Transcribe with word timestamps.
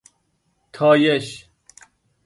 طایش 0.73 1.45